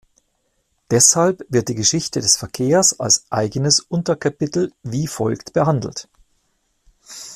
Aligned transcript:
Deshalb 0.89 1.43
wird 1.49 1.67
die 1.69 1.75
Geschichte 1.75 2.21
des 2.21 2.35
Verkehrs 2.35 2.99
als 2.99 3.27
eigenes 3.29 3.81
Unterkapitel 3.81 4.73
wie 4.81 5.05
folgt 5.05 5.53
behandelt. 5.53 6.09